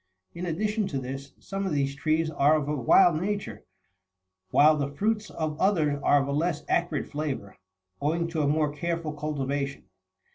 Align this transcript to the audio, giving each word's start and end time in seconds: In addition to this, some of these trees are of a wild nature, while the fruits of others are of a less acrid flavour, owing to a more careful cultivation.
In 0.33 0.47
addition 0.47 0.87
to 0.87 0.99
this, 0.99 1.33
some 1.37 1.63
of 1.67 1.73
these 1.73 1.93
trees 1.95 2.31
are 2.31 2.55
of 2.55 2.67
a 2.67 2.75
wild 2.75 3.21
nature, 3.21 3.61
while 4.49 4.75
the 4.75 4.89
fruits 4.89 5.29
of 5.29 5.59
others 5.61 5.99
are 6.01 6.19
of 6.23 6.27
a 6.27 6.31
less 6.33 6.63
acrid 6.67 7.07
flavour, 7.07 7.55
owing 8.01 8.27
to 8.29 8.41
a 8.41 8.47
more 8.47 8.73
careful 8.73 9.13
cultivation. 9.13 9.83